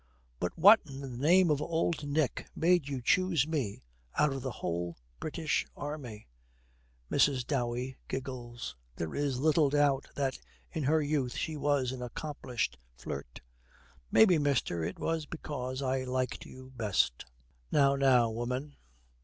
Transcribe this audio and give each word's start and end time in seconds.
But 0.39 0.57
what 0.57 0.79
in 0.87 0.99
the 1.01 1.07
name 1.07 1.51
of 1.51 1.61
Old 1.61 2.03
Nick 2.07 2.47
made 2.55 2.87
you 2.87 3.03
choose 3.03 3.45
me 3.45 3.83
out 4.17 4.33
of 4.33 4.41
the 4.41 4.49
whole 4.49 4.97
British 5.19 5.63
Army?' 5.77 6.27
Mrs. 7.11 7.45
Dowey 7.45 7.99
giggles. 8.07 8.75
There 8.95 9.13
is 9.13 9.37
little 9.39 9.69
doubt 9.69 10.07
that 10.15 10.39
in 10.71 10.81
her 10.85 11.03
youth 11.03 11.35
she 11.35 11.55
was 11.55 11.91
an 11.91 12.01
accomplished 12.01 12.79
flirt. 12.97 13.41
'Maybe, 14.11 14.39
mister, 14.39 14.83
it 14.83 14.97
was 14.97 15.27
because 15.27 15.83
I 15.83 16.03
liked 16.03 16.47
you 16.47 16.71
best.' 16.75 17.25
'Now, 17.71 17.95
now, 17.95 18.31
woman.' 18.31 18.77